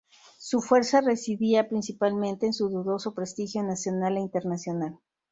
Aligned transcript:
Su 0.39 0.61
fuerza 0.61 0.99
residía, 1.01 1.69
principalmente, 1.69 2.47
en 2.47 2.53
su 2.53 2.69
dudoso 2.69 3.13
prestigio 3.13 3.61
nacional 3.61 4.17
e 4.17 4.21
internacional. 4.21 4.97